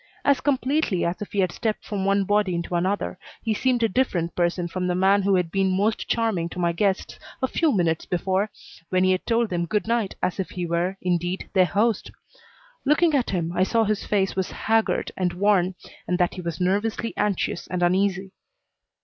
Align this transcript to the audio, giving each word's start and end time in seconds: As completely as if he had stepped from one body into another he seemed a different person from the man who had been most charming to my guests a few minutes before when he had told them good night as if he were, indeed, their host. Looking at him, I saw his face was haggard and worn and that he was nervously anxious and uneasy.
As 0.25 0.41
completely 0.41 1.05
as 1.05 1.21
if 1.21 1.31
he 1.31 1.41
had 1.41 1.51
stepped 1.51 1.85
from 1.85 2.05
one 2.05 2.23
body 2.23 2.55
into 2.55 2.73
another 2.73 3.19
he 3.43 3.53
seemed 3.53 3.83
a 3.83 3.87
different 3.87 4.33
person 4.35 4.67
from 4.67 4.87
the 4.87 4.95
man 4.95 5.21
who 5.21 5.35
had 5.35 5.51
been 5.51 5.77
most 5.77 6.07
charming 6.07 6.49
to 6.49 6.57
my 6.59 6.71
guests 6.71 7.19
a 7.39 7.47
few 7.47 7.71
minutes 7.71 8.07
before 8.07 8.49
when 8.89 9.03
he 9.03 9.11
had 9.11 9.27
told 9.27 9.51
them 9.51 9.67
good 9.67 9.85
night 9.87 10.15
as 10.23 10.39
if 10.39 10.49
he 10.49 10.65
were, 10.65 10.97
indeed, 11.03 11.51
their 11.53 11.65
host. 11.67 12.09
Looking 12.83 13.13
at 13.13 13.29
him, 13.29 13.51
I 13.55 13.61
saw 13.61 13.83
his 13.83 14.03
face 14.03 14.35
was 14.35 14.49
haggard 14.49 15.11
and 15.15 15.33
worn 15.33 15.75
and 16.07 16.17
that 16.17 16.33
he 16.33 16.41
was 16.41 16.59
nervously 16.59 17.13
anxious 17.15 17.67
and 17.67 17.83
uneasy. 17.83 18.31